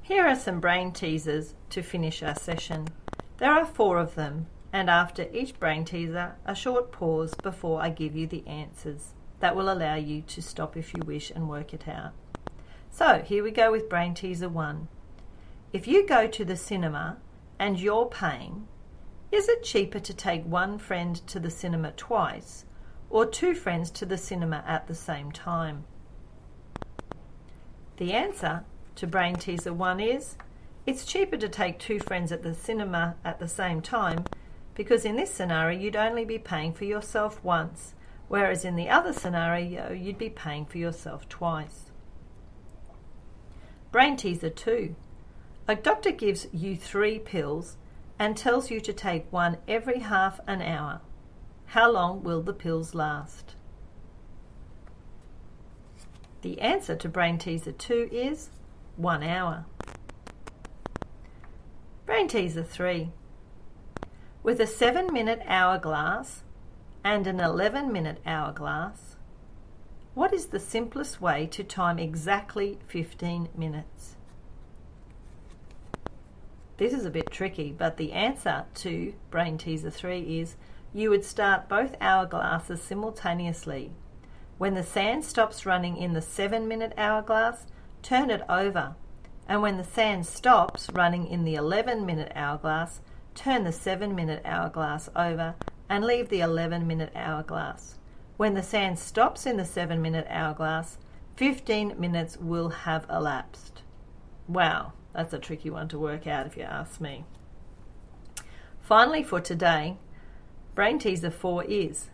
Here 0.02 0.26
are 0.26 0.34
some 0.34 0.58
brain 0.58 0.90
teasers 0.90 1.54
to 1.70 1.80
finish 1.80 2.24
our 2.24 2.34
session. 2.34 2.88
There 3.38 3.52
are 3.52 3.64
four 3.64 3.98
of 3.98 4.16
them, 4.16 4.46
and 4.74 4.90
after 4.90 5.28
each 5.32 5.60
brain 5.60 5.84
teaser, 5.84 6.34
a 6.44 6.52
short 6.52 6.90
pause 6.90 7.32
before 7.44 7.80
I 7.80 7.90
give 7.90 8.16
you 8.16 8.26
the 8.26 8.44
answers. 8.44 9.14
That 9.38 9.54
will 9.54 9.72
allow 9.72 9.94
you 9.94 10.22
to 10.22 10.42
stop 10.42 10.76
if 10.76 10.92
you 10.92 11.02
wish 11.06 11.30
and 11.30 11.48
work 11.48 11.72
it 11.72 11.86
out. 11.86 12.10
So, 12.90 13.22
here 13.24 13.44
we 13.44 13.52
go 13.52 13.70
with 13.70 13.88
brain 13.88 14.14
teaser 14.14 14.48
one. 14.48 14.88
If 15.72 15.86
you 15.86 16.04
go 16.04 16.26
to 16.26 16.44
the 16.44 16.56
cinema 16.56 17.18
and 17.56 17.78
you're 17.78 18.06
paying, 18.06 18.66
is 19.30 19.48
it 19.48 19.62
cheaper 19.62 20.00
to 20.00 20.12
take 20.12 20.42
one 20.42 20.78
friend 20.78 21.24
to 21.28 21.38
the 21.38 21.50
cinema 21.50 21.92
twice 21.92 22.64
or 23.10 23.26
two 23.26 23.54
friends 23.54 23.92
to 23.92 24.04
the 24.04 24.18
cinema 24.18 24.64
at 24.66 24.88
the 24.88 24.94
same 24.96 25.30
time? 25.30 25.84
The 27.98 28.12
answer 28.12 28.64
to 28.96 29.06
brain 29.06 29.36
teaser 29.36 29.72
one 29.72 30.00
is 30.00 30.34
it's 30.84 31.04
cheaper 31.04 31.36
to 31.36 31.48
take 31.48 31.78
two 31.78 32.00
friends 32.00 32.32
at 32.32 32.42
the 32.42 32.54
cinema 32.54 33.14
at 33.24 33.38
the 33.38 33.48
same 33.48 33.80
time 33.80 34.24
because 34.74 35.04
in 35.04 35.16
this 35.16 35.30
scenario 35.30 35.78
you'd 35.78 35.96
only 35.96 36.24
be 36.24 36.38
paying 36.38 36.72
for 36.72 36.84
yourself 36.84 37.42
once, 37.44 37.94
whereas 38.28 38.64
in 38.64 38.76
the 38.76 38.88
other 38.88 39.12
scenario 39.12 39.92
you'd 39.92 40.18
be 40.18 40.30
paying 40.30 40.66
for 40.66 40.78
yourself 40.78 41.28
twice. 41.28 41.90
Brain 43.92 44.16
teaser 44.16 44.50
2. 44.50 44.96
A 45.68 45.76
doctor 45.76 46.10
gives 46.10 46.48
you 46.52 46.76
three 46.76 47.18
pills 47.18 47.76
and 48.18 48.36
tells 48.36 48.70
you 48.70 48.80
to 48.80 48.92
take 48.92 49.32
one 49.32 49.58
every 49.68 50.00
half 50.00 50.40
an 50.46 50.60
hour. 50.60 51.00
How 51.66 51.90
long 51.90 52.22
will 52.22 52.42
the 52.42 52.52
pills 52.52 52.94
last? 52.94 53.54
The 56.42 56.60
answer 56.60 56.94
to 56.96 57.08
brain 57.08 57.38
teaser 57.38 57.72
2 57.72 58.10
is 58.12 58.50
1 58.96 59.22
hour. 59.22 59.64
Brain 62.04 62.28
teaser 62.28 62.62
3. 62.62 63.10
With 64.44 64.60
a 64.60 64.66
7 64.66 65.10
minute 65.10 65.40
hourglass 65.46 66.42
and 67.02 67.26
an 67.26 67.40
11 67.40 67.90
minute 67.90 68.18
hourglass, 68.26 69.16
what 70.12 70.34
is 70.34 70.48
the 70.48 70.60
simplest 70.60 71.18
way 71.18 71.46
to 71.46 71.64
time 71.64 71.98
exactly 71.98 72.78
15 72.86 73.48
minutes? 73.56 74.16
This 76.76 76.92
is 76.92 77.06
a 77.06 77.10
bit 77.10 77.30
tricky, 77.30 77.72
but 77.72 77.96
the 77.96 78.12
answer 78.12 78.66
to 78.74 79.14
brain 79.30 79.56
teaser 79.56 79.88
3 79.88 80.20
is 80.20 80.56
you 80.92 81.08
would 81.08 81.24
start 81.24 81.66
both 81.66 81.98
hourglasses 81.98 82.80
simultaneously. 82.80 83.92
When 84.58 84.74
the 84.74 84.82
sand 84.82 85.24
stops 85.24 85.64
running 85.64 85.96
in 85.96 86.12
the 86.12 86.20
7 86.20 86.68
minute 86.68 86.92
hourglass, 86.98 87.64
turn 88.02 88.28
it 88.28 88.42
over. 88.50 88.94
And 89.48 89.62
when 89.62 89.78
the 89.78 89.84
sand 89.84 90.26
stops 90.26 90.90
running 90.92 91.28
in 91.28 91.44
the 91.44 91.54
11 91.54 92.04
minute 92.04 92.32
hourglass, 92.36 93.00
turn 93.34 93.64
the 93.64 93.72
7 93.72 94.14
minute 94.14 94.42
hourglass 94.44 95.08
over 95.14 95.54
and 95.88 96.04
leave 96.04 96.28
the 96.28 96.40
11 96.40 96.86
minute 96.86 97.12
hourglass. 97.14 97.96
When 98.36 98.54
the 98.54 98.62
sand 98.62 98.98
stops 98.98 99.46
in 99.46 99.56
the 99.56 99.64
7 99.64 100.00
minute 100.00 100.26
hourglass, 100.28 100.98
15 101.36 101.94
minutes 101.98 102.36
will 102.36 102.68
have 102.70 103.06
elapsed. 103.10 103.82
Wow, 104.48 104.92
that's 105.12 105.32
a 105.32 105.38
tricky 105.38 105.70
one 105.70 105.88
to 105.88 105.98
work 105.98 106.26
out 106.26 106.46
if 106.46 106.56
you 106.56 106.62
ask 106.62 107.00
me. 107.00 107.24
Finally, 108.80 109.22
for 109.22 109.40
today, 109.40 109.96
Brain 110.74 110.98
Teaser 110.98 111.30
4 111.30 111.64
is 111.64 112.10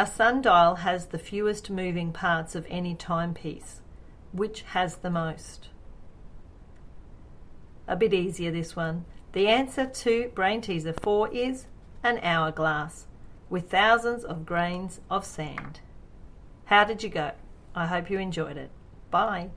a 0.00 0.06
sundial 0.06 0.76
has 0.76 1.06
the 1.06 1.18
fewest 1.18 1.70
moving 1.70 2.12
parts 2.12 2.54
of 2.54 2.64
any 2.68 2.94
timepiece. 2.94 3.80
Which 4.30 4.62
has 4.62 4.96
the 4.96 5.10
most? 5.10 5.70
A 7.88 7.96
bit 7.96 8.14
easier 8.14 8.52
this 8.52 8.76
one. 8.76 9.06
The 9.32 9.46
answer 9.46 9.86
to 9.86 10.30
Brain 10.34 10.62
Teaser 10.62 10.94
4 10.94 11.28
is 11.34 11.66
an 12.02 12.18
hourglass 12.22 13.06
with 13.50 13.70
thousands 13.70 14.24
of 14.24 14.46
grains 14.46 15.00
of 15.10 15.26
sand. 15.26 15.80
How 16.66 16.84
did 16.84 17.02
you 17.02 17.10
go? 17.10 17.32
I 17.74 17.86
hope 17.86 18.10
you 18.10 18.18
enjoyed 18.18 18.56
it. 18.56 18.70
Bye. 19.10 19.50